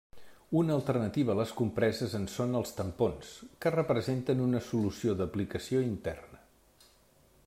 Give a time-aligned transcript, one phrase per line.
[0.59, 6.45] Una alternativa a les compreses en són els tampons, que representen una solució d'aplicació interna.